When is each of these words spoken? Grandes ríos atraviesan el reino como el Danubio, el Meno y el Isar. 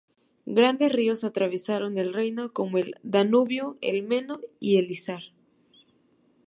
Grandes 0.47 0.91
ríos 0.91 1.23
atraviesan 1.23 1.95
el 1.99 2.11
reino 2.11 2.53
como 2.53 2.79
el 2.79 2.95
Danubio, 3.03 3.77
el 3.81 4.01
Meno 4.01 4.39
y 4.59 4.77
el 4.77 4.89
Isar. 4.89 5.21